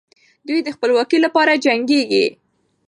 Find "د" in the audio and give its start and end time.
0.63-0.69